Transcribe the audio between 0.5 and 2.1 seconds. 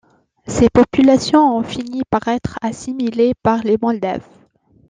populations ont fini